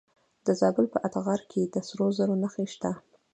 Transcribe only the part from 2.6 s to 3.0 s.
شته.